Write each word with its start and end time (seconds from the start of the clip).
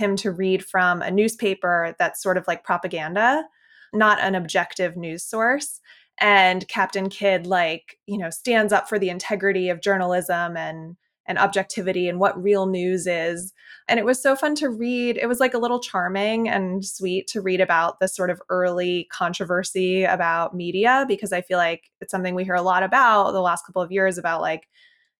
him 0.00 0.16
to 0.16 0.32
read 0.32 0.64
from 0.64 1.02
a 1.02 1.10
newspaper 1.10 1.94
that's 1.98 2.22
sort 2.22 2.36
of 2.36 2.46
like 2.48 2.64
propaganda, 2.64 3.44
not 3.92 4.18
an 4.20 4.34
objective 4.34 4.96
news 4.96 5.22
source. 5.22 5.80
And 6.20 6.66
Captain 6.68 7.08
Kidd, 7.08 7.46
like, 7.46 7.98
you 8.06 8.18
know, 8.18 8.30
stands 8.30 8.72
up 8.72 8.88
for 8.88 8.98
the 8.98 9.10
integrity 9.10 9.68
of 9.68 9.80
journalism 9.80 10.56
and 10.56 10.96
and 11.26 11.38
objectivity 11.38 12.08
and 12.08 12.18
what 12.18 12.42
real 12.42 12.66
news 12.66 13.06
is. 13.06 13.52
And 13.86 14.00
it 14.00 14.04
was 14.04 14.20
so 14.20 14.34
fun 14.34 14.56
to 14.56 14.68
read. 14.68 15.16
It 15.16 15.28
was 15.28 15.38
like 15.38 15.54
a 15.54 15.58
little 15.58 15.78
charming 15.78 16.48
and 16.48 16.84
sweet 16.84 17.28
to 17.28 17.40
read 17.40 17.60
about 17.60 18.00
this 18.00 18.16
sort 18.16 18.30
of 18.30 18.42
early 18.48 19.06
controversy 19.12 20.02
about 20.02 20.56
media 20.56 21.04
because 21.06 21.32
I 21.32 21.40
feel 21.40 21.58
like 21.58 21.84
it's 22.00 22.10
something 22.10 22.34
we 22.34 22.42
hear 22.42 22.56
a 22.56 22.62
lot 22.62 22.82
about 22.82 23.30
the 23.30 23.40
last 23.40 23.64
couple 23.64 23.80
of 23.80 23.92
years 23.92 24.18
about 24.18 24.40
like 24.40 24.66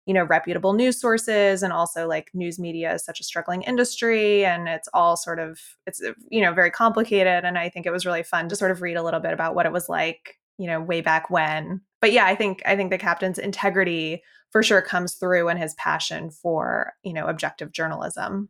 you 0.06 0.14
know 0.14 0.24
reputable 0.24 0.72
news 0.72 1.00
sources 1.00 1.62
and 1.62 1.72
also 1.72 2.08
like 2.08 2.30
news 2.34 2.58
media 2.58 2.94
is 2.94 3.04
such 3.04 3.20
a 3.20 3.24
struggling 3.24 3.62
industry 3.62 4.44
and 4.44 4.68
it's 4.68 4.88
all 4.94 5.16
sort 5.16 5.38
of 5.38 5.60
it's 5.86 6.02
uh, 6.02 6.12
you 6.28 6.40
know 6.40 6.52
very 6.52 6.70
complicated 6.70 7.44
and 7.44 7.58
i 7.58 7.68
think 7.68 7.86
it 7.86 7.92
was 7.92 8.06
really 8.06 8.22
fun 8.22 8.48
to 8.48 8.56
sort 8.56 8.70
of 8.70 8.82
read 8.82 8.96
a 8.96 9.02
little 9.02 9.20
bit 9.20 9.32
about 9.32 9.54
what 9.54 9.66
it 9.66 9.72
was 9.72 9.88
like 9.88 10.36
you 10.60 10.66
know 10.66 10.80
way 10.80 11.00
back 11.00 11.30
when. 11.30 11.80
But 12.00 12.12
yeah 12.12 12.26
i 12.26 12.34
think 12.34 12.62
i 12.66 12.76
think 12.76 12.90
the 12.90 12.98
captain's 12.98 13.38
integrity 13.38 14.22
for 14.50 14.62
sure 14.62 14.82
comes 14.82 15.14
through 15.14 15.48
and 15.48 15.58
his 15.58 15.74
passion 15.74 16.30
for 16.30 16.92
you 17.02 17.12
know 17.12 17.26
objective 17.26 17.72
journalism 17.72 18.48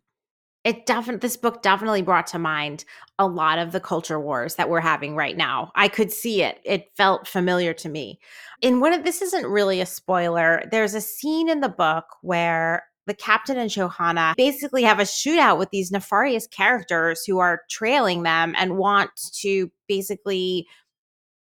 it 0.65 0.85
definitely 0.85 1.21
this 1.21 1.37
book 1.37 1.63
definitely 1.63 2.03
brought 2.03 2.27
to 2.27 2.39
mind 2.39 2.85
a 3.19 3.27
lot 3.27 3.59
of 3.59 3.73
the 3.73 3.81
culture 3.81 4.21
wars 4.21 4.57
that 4.57 4.69
we're 4.69 4.81
having 4.81 5.17
right 5.17 5.37
now 5.37 5.71
i 5.75 5.89
could 5.89 6.13
see 6.13 6.43
it 6.43 6.61
it 6.65 6.91
felt 6.97 7.27
familiar 7.27 7.73
to 7.73 7.89
me 7.89 8.19
in 8.63 8.81
one 8.81 8.93
of 8.93 9.05
this 9.05 9.23
isn't 9.23 9.47
really 9.47 9.81
a 9.81 9.87
spoiler 9.87 10.63
there's 10.71 10.95
a 10.95 11.01
scene 11.01 11.49
in 11.49 11.61
the 11.61 11.69
book 11.69 12.05
where 12.23 12.85
the 13.07 13.15
captain 13.15 13.57
and 13.57 13.71
johanna 13.71 14.35
basically 14.37 14.83
have 14.83 15.01
a 15.01 15.05
shootout 15.05 15.59
with 15.59 15.71
these 15.71 15.91
nefarious 15.91 16.47
characters 16.47 17.25
who 17.27 17.39
are 17.39 17.63
trailing 17.71 18.23
them 18.23 18.55
and 18.57 18.77
want 18.77 19.11
to 19.33 19.71
basically 19.89 20.67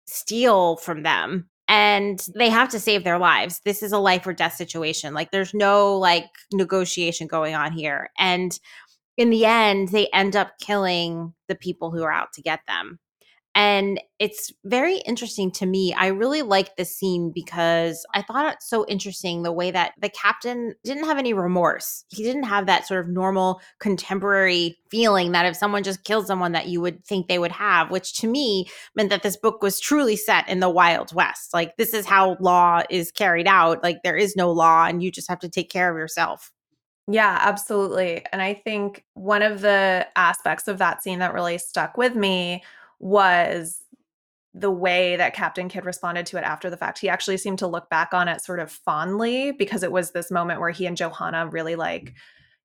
steal 0.07 0.77
from 0.77 1.03
them 1.03 1.49
and 1.67 2.27
they 2.35 2.51
have 2.51 2.69
to 2.71 2.81
save 2.81 3.05
their 3.05 3.19
lives. 3.19 3.61
This 3.65 3.83
is 3.83 3.93
a 3.93 3.99
life 3.99 4.27
or 4.27 4.33
death 4.33 4.55
situation. 4.55 5.15
Like 5.15 5.31
there's 5.31 5.55
no 5.55 5.97
like 5.97 6.27
negotiation 6.53 7.27
going 7.27 7.55
on 7.55 7.73
here. 7.73 8.11
And 8.19 8.59
in 9.17 9.31
the 9.31 9.45
end, 9.47 9.89
they 9.89 10.09
end 10.13 10.37
up 10.37 10.59
killing 10.61 11.35
the 11.49 11.55
people 11.55 11.91
who 11.91 12.03
are 12.03 12.13
out 12.13 12.33
to 12.35 12.43
get 12.43 12.61
them. 12.67 12.99
And 13.57 14.01
it's 14.19 14.53
very 14.65 14.99
interesting 14.99 15.53
to 15.53 15.67
me. 15.67 15.95
I 15.95 16.09
really 16.09 16.43
like 16.43 16.75
this 16.75 16.97
scene 16.97 17.31
because 17.33 18.05
I 18.13 18.23
thought 18.23 18.53
it 18.53 18.63
so 18.63 18.85
interesting 18.89 19.43
the 19.43 19.53
way 19.53 19.71
that 19.71 19.93
the 20.01 20.09
captain 20.09 20.75
didn't 20.83 21.05
have 21.05 21.19
any 21.19 21.33
remorse. 21.35 22.05
He 22.09 22.25
didn't 22.25 22.45
have 22.45 22.67
that 22.67 22.89
sort 22.89 22.99
of 22.99 23.09
normal 23.09 23.61
contemporary 23.79 24.77
feeling 24.91 25.31
that 25.33 25.47
if 25.47 25.55
someone 25.55 25.85
just 25.85 26.03
killed 26.03 26.27
someone 26.27 26.51
that 26.51 26.67
you 26.67 26.81
would 26.81 27.05
think 27.05 27.29
they 27.29 27.39
would 27.39 27.53
have, 27.53 27.93
which 27.93 28.15
to 28.15 28.27
me 28.27 28.67
meant 28.97 29.11
that 29.11 29.23
this 29.23 29.37
book 29.37 29.63
was 29.63 29.79
truly 29.79 30.17
set 30.17 30.49
in 30.49 30.59
the 30.59 30.71
Wild 30.71 31.15
West. 31.15 31.55
Like 31.55 31.77
this 31.77 31.95
is 31.95 32.07
how 32.07 32.37
law 32.41 32.83
is 32.91 33.13
carried 33.13 33.47
out. 33.47 33.85
Like 33.85 33.99
there 34.03 34.17
is 34.17 34.35
no 34.35 34.51
law 34.51 34.87
and 34.87 35.01
you 35.01 35.13
just 35.13 35.29
have 35.29 35.39
to 35.41 35.49
take 35.49 35.71
care 35.71 35.89
of 35.89 35.97
yourself. 35.97 36.51
Yeah, 37.07 37.39
absolutely. 37.41 38.25
And 38.33 38.41
I 38.41 38.55
think 38.55 39.05
one 39.15 39.43
of 39.43 39.61
the 39.61 40.07
aspects 40.17 40.69
of 40.69 40.79
that 40.79 41.03
scene 41.03 41.19
that 41.19 41.35
really 41.35 41.59
stuck 41.59 41.99
with 41.99 42.15
me 42.15 42.63
was 42.99 43.83
the 44.55 44.71
way 44.71 45.17
that 45.17 45.35
Captain 45.35 45.69
Kidd 45.69 45.85
responded 45.85 46.27
to 46.27 46.39
it 46.39 46.45
after 46.45 46.71
the 46.71 46.77
fact. 46.77 47.01
He 47.01 47.09
actually 47.09 47.37
seemed 47.37 47.59
to 47.59 47.67
look 47.67 47.91
back 47.91 48.15
on 48.15 48.29
it 48.29 48.41
sort 48.41 48.61
of 48.61 48.71
fondly 48.71 49.51
because 49.53 49.83
it 49.83 49.93
was 49.93 50.13
this 50.13 50.31
moment 50.31 50.61
where 50.61 50.71
he 50.71 50.87
and 50.87 50.97
Johanna 50.97 51.49
really 51.49 51.75
like, 51.75 52.05
mm. 52.05 52.15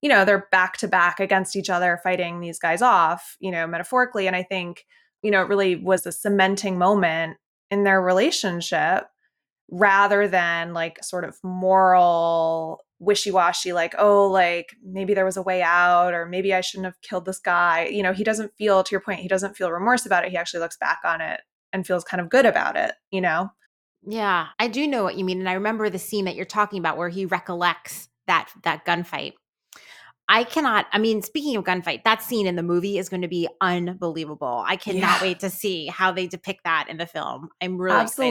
you 0.02 0.08
know, 0.10 0.24
they're 0.24 0.48
back 0.52 0.78
to 0.78 0.88
back 0.88 1.20
against 1.20 1.56
each 1.56 1.70
other 1.70 2.00
fighting 2.04 2.40
these 2.40 2.60
guys 2.60 2.82
off, 2.82 3.36
you 3.40 3.52
know, 3.52 3.68
metaphorically. 3.68 4.28
And 4.28 4.36
I 4.36 4.44
think, 4.44 4.86
you 5.24 5.32
know, 5.32 5.42
it 5.42 5.50
really 5.50 5.76
was 5.76 6.06
a 6.06 6.12
cementing 6.12 6.78
moment 6.78 7.38
in 7.72 7.84
their 7.84 8.02
relationship 8.02 9.08
rather 9.72 10.28
than 10.28 10.74
like 10.74 11.04
sort 11.04 11.24
of 11.24 11.38
moral 11.44 12.82
wishy-washy 13.00 13.72
like 13.72 13.96
oh 13.98 14.28
like 14.28 14.76
maybe 14.84 15.14
there 15.14 15.26
was 15.26 15.38
a 15.38 15.42
way 15.42 15.62
out 15.62 16.14
or 16.14 16.26
maybe 16.26 16.54
i 16.54 16.60
shouldn't 16.60 16.86
have 16.86 17.02
killed 17.02 17.24
this 17.24 17.40
guy 17.40 17.86
you 17.86 18.04
know 18.04 18.12
he 18.12 18.24
doesn't 18.24 18.52
feel 18.58 18.84
to 18.84 18.92
your 18.92 19.00
point 19.00 19.20
he 19.20 19.28
doesn't 19.28 19.56
feel 19.56 19.72
remorse 19.72 20.06
about 20.06 20.26
it 20.26 20.32
he 20.32 20.38
actually 20.38 20.60
looks 20.60 20.78
back 20.78 21.00
on 21.06 21.22
it 21.22 21.42
and 21.72 21.88
feels 21.88 22.04
kind 22.04 22.20
of 22.20 22.30
good 22.30 22.46
about 22.46 22.76
it 22.76 22.96
you 23.12 23.22
know 23.22 23.50
yeah 24.06 24.48
i 24.60 24.68
do 24.68 24.86
know 24.86 25.04
what 25.04 25.16
you 25.16 25.24
mean 25.24 25.40
and 25.40 25.48
i 25.48 25.54
remember 25.54 25.90
the 25.90 26.00
scene 26.00 26.26
that 26.26 26.36
you're 26.36 26.46
talking 26.46 26.80
about 26.80 26.98
where 26.98 27.10
he 27.10 27.26
recollects 27.26 28.10
that 28.28 28.50
that 28.64 28.86
gunfight 28.86 29.34
I 30.32 30.44
cannot. 30.44 30.86
I 30.92 31.00
mean, 31.00 31.24
speaking 31.24 31.56
of 31.56 31.64
gunfight, 31.64 32.04
that 32.04 32.22
scene 32.22 32.46
in 32.46 32.56
the 32.56 32.62
movie 32.62 33.00
is 33.00 33.10
going 33.10 33.24
to 33.24 33.28
be 33.28 33.50
unbelievable. 33.62 34.64
I 34.66 34.76
cannot 34.76 35.00
yeah. 35.02 35.22
wait 35.24 35.40
to 35.40 35.50
see 35.50 35.88
how 35.88 36.12
they 36.12 36.28
depict 36.28 36.66
that 36.66 36.86
in 36.88 36.98
the 36.98 37.08
film. 37.08 37.50
I'm 37.60 37.82
really 37.82 38.00
Absolutely. 38.00 38.28